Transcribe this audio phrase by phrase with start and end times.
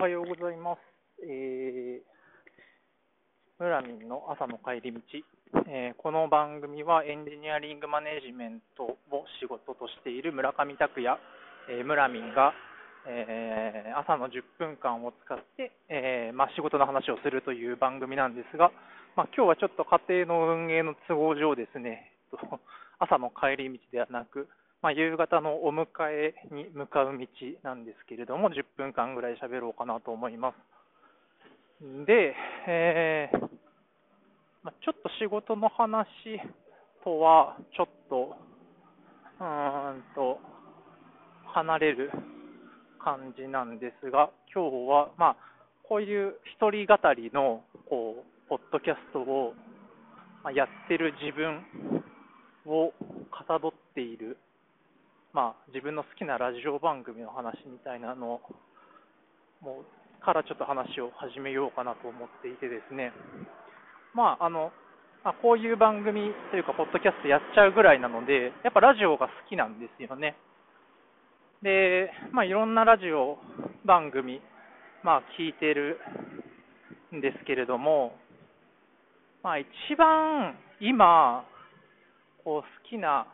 [0.00, 0.78] はようございます。
[1.28, 5.00] えー、ムラミンの朝の帰り道、
[5.68, 8.96] えー、この番組はエンジニアリングマネジメントを
[9.42, 11.20] 仕事としている村上拓也、
[11.68, 12.54] えー、ムラミンが、
[13.06, 18.72] えー、朝の10分間を使って、えまあ、仕事の話をするという番組なんですが、
[19.20, 22.16] まあ、今日はちょっと家庭の運営の都合上ですね、
[22.98, 24.48] 朝の帰り道ではなく、
[24.82, 27.26] まあ、夕方のお迎えに向かう道
[27.62, 30.56] なんですけれども、10分間ぐらい喋ろうかなと思います。
[32.06, 32.34] で、
[32.66, 33.38] えー、
[34.62, 36.06] まあ、ちょっと仕事の話
[37.04, 38.36] とは、ちょっと、
[39.38, 40.38] うーんと、
[41.52, 42.10] 離れる
[43.02, 45.36] 感じなんですが、今日は、まあ、
[45.82, 49.54] こういう一人語りの、こう、ポッドキャストを
[50.54, 52.02] やってる自分
[52.66, 52.92] を
[53.30, 54.38] かたどっている
[55.32, 58.40] まあ、自分の好きなラジオ番組の話みたいなの
[59.62, 59.84] も
[60.20, 63.12] からちょっと話を始めようかなと思っていてですね、
[64.14, 64.72] まあ、あの、
[65.24, 70.36] あ、こういう番組というか、ポッドキャストやっちゃうぐらいなので、やっぱラジオが好きなんですよね。
[71.62, 73.38] で、まあ、いろんなラジオ
[73.84, 74.40] 番組、
[75.02, 75.98] まあ、聞いてる
[77.14, 78.16] んですけれども、
[79.42, 81.44] まあ、一番今、
[82.44, 83.26] こう好きな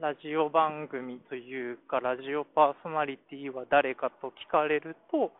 [0.00, 5.32] ラジオ番組というか、ラジオパーソナリティは誰かと聞かれると、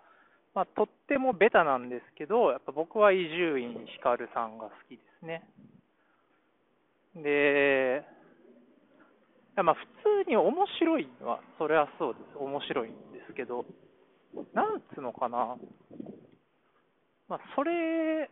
[0.55, 5.42] まあ、とってもベタなんですけど、やっぱ僕は伊集院光さんが好きですね。
[7.17, 8.05] で、
[9.56, 9.81] まあ、普
[10.25, 12.39] 通に面白いのは、それはそうです。
[12.39, 13.64] 面白いんですけど、
[14.53, 15.56] なんつうのかな。
[17.27, 18.28] まあ、それ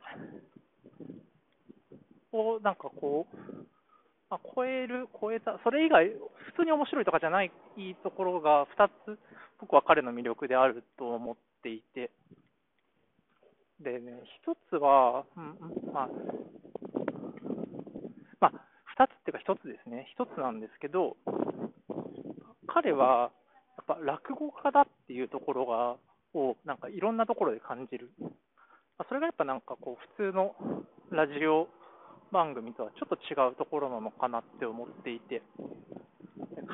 [2.32, 3.59] をなんかこう、
[4.30, 7.50] まあ、超える、超えた、それ以外、普通に面白いとかじゃない
[8.04, 9.18] ところが2つ、
[9.58, 12.10] 僕は彼の魅力であると思っていて、
[13.80, 15.58] でね、1つは、うん、
[15.92, 16.08] まあ、
[18.40, 18.52] まあ、
[18.96, 21.16] 2つっていうか1つですね、1つなんですけど、
[22.68, 23.32] 彼は、
[23.76, 25.96] やっぱ落語家だっていうところが、
[26.32, 28.12] をなんかいろんなところで感じる。
[29.08, 30.54] それがやっぱなんかこう普通の
[31.10, 31.68] ラジオ
[32.32, 35.42] 番組とはちょっと違うところなのかなって思っていて、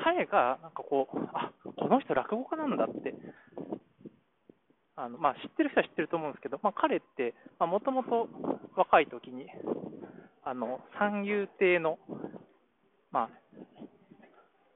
[0.03, 3.15] 彼がなんかこう、あこの人落語家なんだって、
[4.95, 8.27] あのまあ、知ってる人は知ってると思うんですけど、まあ、彼って、もともと
[8.75, 9.47] 若い時に、
[10.43, 11.99] あの三遊亭の、
[13.11, 13.29] まあ、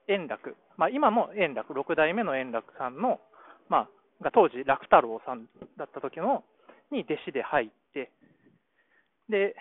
[0.08, 3.20] 円楽、まあ、今の円楽、6代目の円楽さんの、
[3.70, 3.88] ま
[4.20, 6.44] あ、が当時、楽太郎さんだった時の
[6.92, 8.12] に弟子で入って、
[9.30, 9.56] で、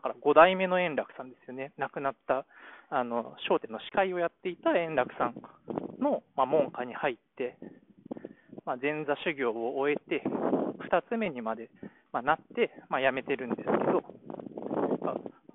[0.00, 2.46] だから5代目の円楽さんですよね、亡くなった
[2.88, 5.34] あの商店の司会をやっていた円楽さん
[6.00, 7.58] の、まあ、門下に入って、
[8.64, 10.24] まあ、前座修行を終えて、
[10.88, 11.68] 2つ目にまで、
[12.12, 14.02] まあ、なって、まあ、辞めてるんですけど、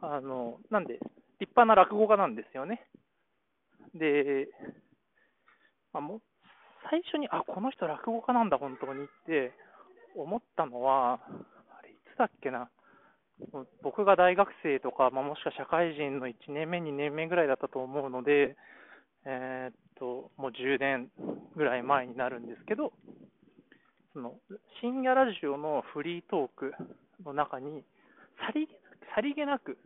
[0.01, 0.99] あのなんで、
[1.39, 2.85] 立派な落語家なんですよね。
[3.95, 4.47] で、
[5.91, 6.21] まあ、も
[6.91, 9.53] 最初に、あ、この人落語家なんだ、本当にって
[10.15, 12.69] 思ったのは、あれ、いつだっけな、
[13.83, 18.55] 僕が大学生とか、まあ、もしくは社会人の1年目、2年目ぐらいだったと思うので、
[19.25, 21.09] えー、っと、もう10年
[21.55, 22.93] ぐらい前になるんですけど、
[24.13, 24.35] その
[24.81, 26.73] 深夜ラジオのフリートーク
[27.25, 27.83] の中に、
[28.45, 28.69] さり
[29.13, 29.77] さりげなく、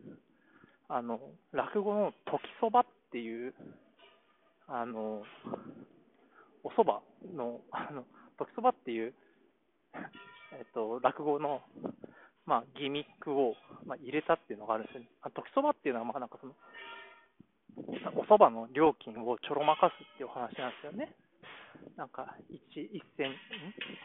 [0.88, 1.20] あの、
[1.52, 3.54] 落語の時そばっていう、
[4.68, 5.22] あの、
[6.62, 8.04] お蕎麦の、あの、
[8.38, 9.14] 時そばっていう、
[10.52, 11.62] えっと、落語の
[12.50, 13.54] まあ、ギミックを、
[13.86, 15.08] まあ、入れたっていうのがあるんですよね。
[15.22, 16.58] あ時そばっていうのは、まあ、なんかその、
[18.18, 21.14] おそばの料金をちょろまかすっていうお話なんですよね。
[21.94, 23.38] なんか、1、1銭、ん ?1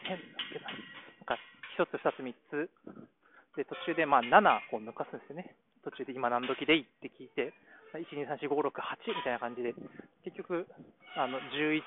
[0.06, 0.70] 銭だっけな。
[0.70, 1.34] なんか、
[1.74, 2.70] 1つ、2つ、3つ。
[3.58, 5.56] で、途中でまあ7を抜かすんですよね。
[5.82, 7.50] 途中で今何時でいいって聞いて、
[7.98, 9.74] 1、2、3、4、5、6、8みたいな感じで、
[10.22, 10.68] 結局、
[11.16, 11.82] あの、11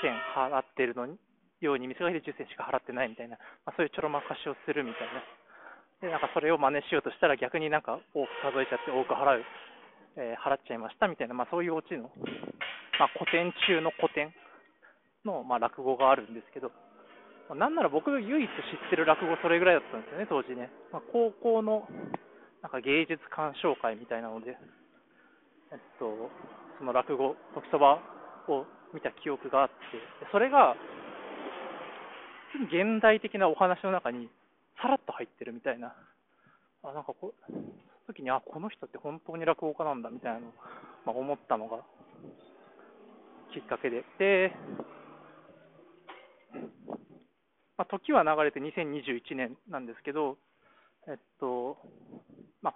[0.00, 1.18] 銭払ってるのに、
[1.64, 5.22] ように店がで10銭しか払ってないみたいな、まあ、そういうちょろまかしをするみたいな。
[6.02, 9.44] で、なんかそれを真似しようとしたら逆になんか多く数えちゃって多く払う、
[10.16, 12.10] えー、払っちゃいましたみたいな、まあそういうオチの、
[12.98, 14.34] まあ古典中の古典
[15.24, 16.70] の、まあ、落語があるんですけど、
[17.48, 18.50] まあ、なんなら僕が唯一知
[18.86, 20.70] ってる落語それぐらいだったんですよね、当時ね。
[20.92, 21.88] まあ、高校の
[22.62, 24.56] なんか芸術鑑賞会みたいなので、
[25.70, 26.30] えっと、
[26.78, 28.02] その落語、時そば
[28.48, 29.74] を見た記憶があって、
[30.30, 30.76] それが
[32.66, 34.28] 現代的なお話の中に
[34.80, 35.94] さらっと入ってるみたいな、
[36.82, 37.52] あなんかこう、
[38.06, 40.52] 時に、あ、この人って本当に落語家なんだみたいなのを、
[41.06, 41.78] まあ、思ったのが
[43.52, 44.04] きっかけで。
[44.18, 44.52] で、
[47.78, 50.36] まあ、時は流れて2021年なんですけど、
[51.08, 51.78] えっと、
[52.60, 52.74] まあ、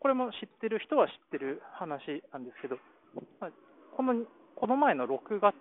[0.00, 2.78] これも知ってる人は知ってる話なんですけど、
[3.40, 3.50] まあ、
[3.96, 4.14] この
[4.56, 5.54] この前の6月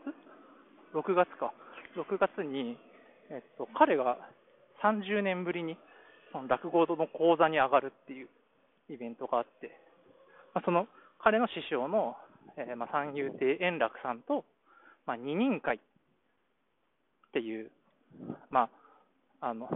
[0.94, 1.53] ?6 月か。
[1.95, 2.77] 6月に、
[3.29, 4.18] えっと、彼が
[4.83, 5.77] 30年ぶりに
[6.31, 8.27] その落語の講座に上がるっていう
[8.89, 9.71] イベントがあって、
[10.53, 10.88] まあ、その
[11.19, 12.15] 彼の師匠の、
[12.57, 14.45] えー、まあ、三遊亭円楽さんと、
[15.06, 15.79] まあ、二人会っ
[17.33, 17.71] ていう、
[18.50, 18.69] ま
[19.41, 19.69] あ、あの、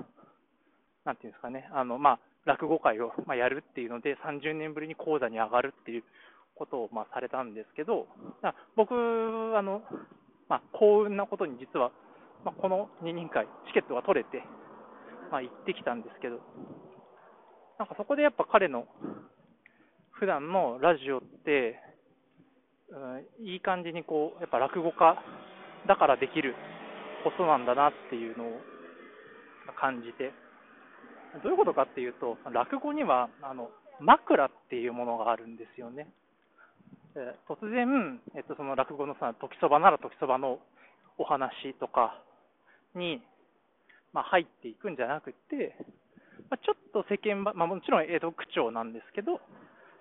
[1.06, 6.03] なんていうんですかね、あの、まあ、落語会を、まあやるっていうので、30年ぶりに講座に上がるっていう
[6.56, 8.07] ことを、まあされたんですけど、
[8.75, 8.95] 僕、
[9.56, 9.83] あの、
[10.50, 11.92] まあ、幸運なことに実は、
[12.44, 14.44] まあこの二人会、チケットが取れて、
[15.32, 16.40] まあ、行ってきたんですけど、
[17.80, 18.86] なんかそこでやっぱ彼の
[20.12, 21.80] 普段のラジオって、
[22.90, 25.16] うん、いい感じにこう、やっぱ落語家
[25.88, 26.56] だからできる
[27.24, 28.52] ことなんだなっていうのを
[29.80, 30.34] 感じて、
[31.44, 36.08] どういうことかっていうと、落語にはあの枕っていうものがあるんですよね。
[37.48, 40.60] 突然、えっと、その落語のさ、時そばなら時そばの
[41.18, 42.22] お話とか
[42.96, 43.22] に、
[44.14, 45.76] まあ、入っていくんじゃなくて、
[46.50, 49.40] まあ、ちょっと世間ば、まあ、もちろん江戸区長なんですけど、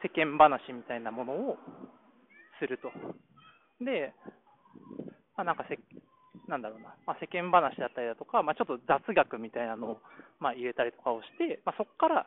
[0.02, 1.56] 世間話みたいなものを
[2.58, 2.90] すると。
[3.84, 4.14] で、
[5.36, 5.78] まあ、なんかせ、
[6.48, 10.00] なんだろうな、まあ、世間話だったりだとか、まあ、ちょっと雑学みたいなのを、
[10.40, 12.26] まあ、入れたりとかをして、まあ、そこから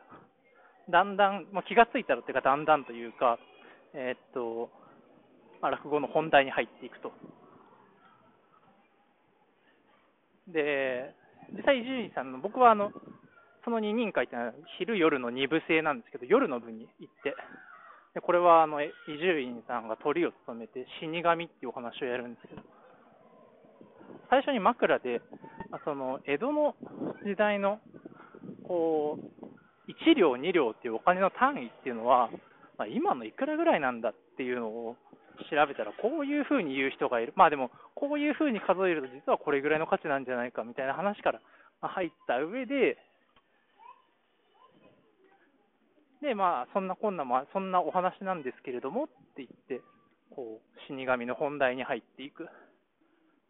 [0.90, 3.38] だんだん、まあ、気がついたらっていうか、だんだんというか、
[3.94, 4.70] えー、っと、
[5.62, 7.12] まあ、落語の本題に入っていくと。
[10.48, 11.14] で、
[11.52, 12.92] 実際、伊集院さんの、僕はあの、
[13.64, 17.34] その二人会ってのは昼夜の二部制なんですけど、夜の部に行って、
[18.14, 22.62] でこれはあの伊集院さんが鳥を務めて死神っていうお話をやるんですけど、
[24.30, 25.20] 最初に枕で、
[25.84, 26.76] その江戸の
[27.24, 27.80] 時代の
[28.68, 32.30] こう1両、2両っていうお金の単位っていうのは、
[32.78, 34.96] まあ、今のいくらぐらいなんだっていうのを
[35.50, 41.40] 調べたら、こういうふうに言う人がいる、まあでも、こういうふうに数えると、実はこれぐらいの価値なんじゃないかみたいな話から
[41.80, 42.98] 入った上で、
[46.22, 49.82] で、まあ、そんなこんなも、そんなお話なんですけれどもって言って、
[50.30, 52.48] こう、死神の本題に入っていく。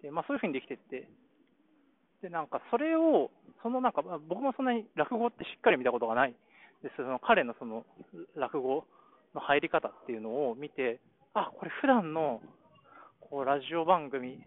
[0.03, 1.09] で、まあ、そういうふうにできてって、
[2.23, 3.31] で、なんか、それを、
[3.63, 6.35] そのなんか、僕もそんなに落語ってしっかり見たことがない
[6.83, 6.97] です。
[6.97, 7.85] その彼のその
[8.37, 8.85] 落語
[9.35, 11.01] の入り方っていうのを見て、
[11.35, 12.41] あ、これ普段の、
[13.21, 14.41] こう、ラジオ番組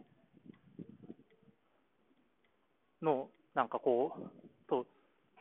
[3.01, 4.86] の、なんかこう、と、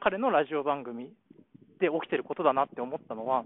[0.00, 1.12] 彼のラジオ番組
[1.80, 3.44] で起きてることだなって思ったのは、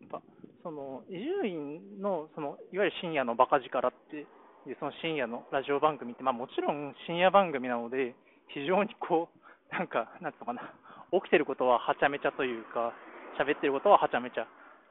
[0.00, 0.22] やっぱ
[0.62, 8.14] その伊集院のそのいわゆる深夜のバカ力っていうその深夜のラジオ番組って、まあ、もちろん深夜番組なので、
[8.48, 10.74] 非常にこう、なんか、なんつうのかな、
[11.12, 12.92] 起きてることははちゃめちゃというか、
[13.40, 14.46] 喋ってることははちゃめちゃ。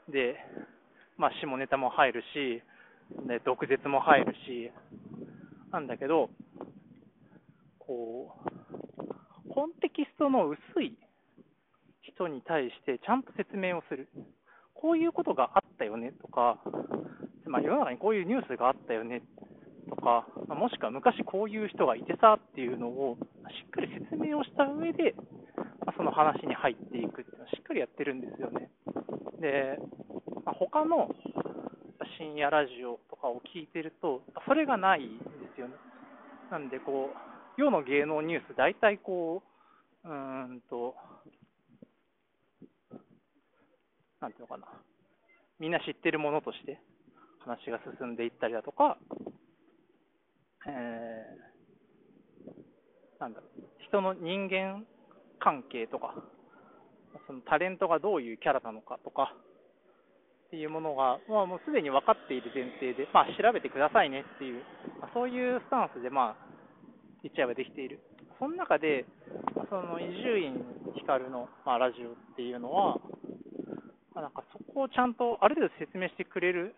[0.09, 0.35] で、
[1.21, 2.63] まあ、下ネタも入るし、
[3.27, 4.71] で毒舌も入るし、
[5.71, 6.31] なんだけど、
[7.77, 8.33] こ
[9.45, 10.97] う、コンテキストの薄い
[12.01, 14.09] 人に対してちゃんと説明をする。
[14.73, 16.57] こういうことがあったよねとか、
[17.45, 19.21] まあ、世の中にこういうニュースがあったよね
[19.91, 25.13] とか、まあ、もしくは昔こういう人がいてさっていうのをしっかり説明をした上で、
[25.85, 28.71] まあ、その話に入っていくっていうのはしっかりやってるんですよね。
[29.39, 29.77] で、
[30.45, 31.09] まあ、他の
[32.17, 35.23] 深夜ラジオとかを聞いてると、それがないんで
[35.55, 35.73] すよね。
[36.49, 37.09] なんで、こ
[37.57, 39.43] う、世の芸能ニュース、大体こ
[40.03, 40.95] う、うーんと、
[44.19, 44.67] なんていうのかな、
[45.59, 46.79] みんな知ってるものとして
[47.39, 48.97] 話が進んでいったりだとか、
[50.67, 54.85] えー、なんだろう、人の人間
[55.39, 56.15] 関係とか、
[57.27, 59.35] そのタレントがどういうキャラなのかとか、
[60.51, 64.59] っていうものが、まあ、もうすでに分かっている前提で、まあ、調べてくださいねっていう、
[64.99, 66.45] まあ、そういうスタンスで、まあ、
[67.23, 68.03] 言っちゃえばできている。
[68.35, 69.07] その中で、
[69.71, 70.59] その伊集院
[70.99, 72.99] 光の、まあ、ラジオっていうのは、
[74.11, 76.75] まあ、なんかそこをちゃんとある程度説明してくれる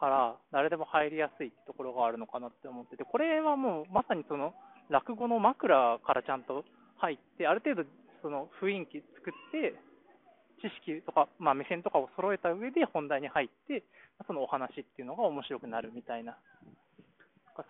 [0.00, 4.54] から、誰でも入りやすいってところがあるのかなって思ってて、これはもうまさにその
[4.88, 6.64] 落語の枕からちゃんと
[6.96, 7.84] 入って、ある程度
[8.22, 9.76] その雰囲気作って、
[10.64, 13.84] 知識とか、まあ、目線とかを揃えた上で本題に入って、
[14.26, 16.38] そのお話っていうのが面白くなるみたいな、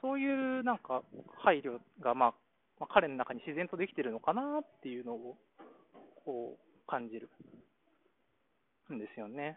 [0.00, 1.02] そういうなんか
[1.42, 2.34] 配慮が、まあ、
[2.78, 5.36] まあ、彼の中に自然とできてるのかなっていうのを
[6.24, 7.28] こう感じる。
[8.92, 9.56] んですよね。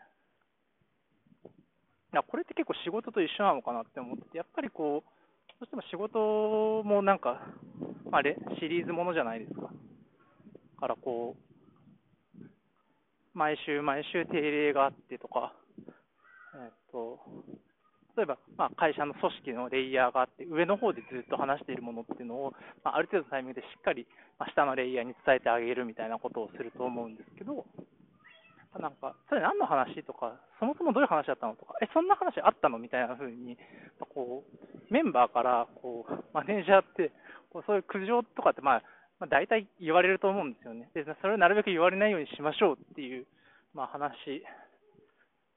[2.27, 5.09] これって結構仕事と一緒なのかなって思ってて、やっぱりこう、
[5.59, 7.41] どうしても仕事もなんか、
[8.09, 9.69] まあ、レシリーズものじゃないですか。
[10.79, 11.46] からこう、
[13.37, 15.53] 毎週毎週定例があってとか、
[16.55, 17.19] えっと、
[18.17, 22.53] 例えば、まあ、会社の組織のレイヤーがあって、上の方でずっと話しているものっていうのを、
[22.83, 24.07] まあ、ある程度のタイミングでしっかり、
[24.39, 27.63] まあ、下のレイヤーに伝えてあげるみたいなことをすると思うんですけど、
[28.81, 33.57] なんか、それ何の話とか、そもそもどういう話だったのとか、え、そんな話あったのみたいな風に、
[34.13, 37.11] こう、メンバーからこうマネージャーって、
[37.53, 38.83] こうそういう苦情とかって、まあ、
[39.19, 40.89] まあ、大体言われると思うんですよね。
[40.93, 43.25] で、それをなるべく言われないようにしましょうっていう、
[43.73, 44.11] まあ、話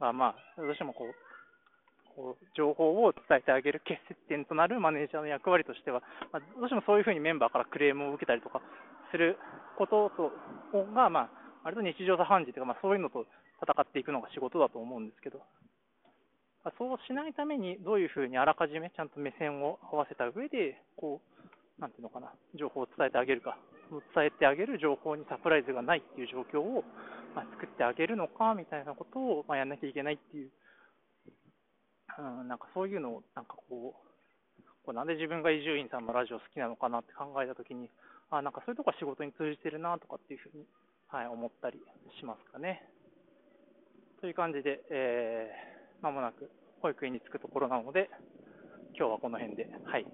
[0.01, 1.15] が、まあ、どうしてもこう、
[2.17, 6.03] こう情報を伝えてあげる結節点となるマネージャーの役割としては、
[6.33, 8.61] まあ、どうしてもそういうふうにメンバーからクレームを受けたりとか
[9.13, 9.39] する
[9.79, 10.33] ことと
[10.95, 11.31] が、まあ、
[11.65, 13.27] 割と日常茶飯事というか、まあ、そういうのと
[13.63, 15.41] 戦っていくのが仕事だと思うんですけど、
[16.65, 23.59] ま、そうしないためにどういうふうにあらかじめちゃんと目線を合わせた上で、こう、なんていうのかな、情報を伝えてあげるか、
[24.15, 26.85] 伝えてあげる情報にサプライズがないっていう状況を、
[27.35, 30.51] まあ、作ってあげるのかみたいなことを、まあ、やんなきゃいけないっていう、
[32.19, 37.91] うん、なんかそういうのを、なんかこう、こうなんで自分が伊集院さんのラジオ好きなのかなって考えたときに、
[38.31, 40.65] あなんかそういうとこは仕事に通じてるなとかっていうふうに
[41.11, 41.81] はい、思ったり
[42.21, 42.87] しますかね。
[44.21, 46.49] という感じで、えー、間もなく
[46.83, 48.09] 保育園に着くところなので、
[48.97, 50.07] 今日はこの辺で、はい、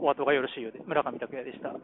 [0.00, 1.74] お後がよろしいようで、村上拓也でした。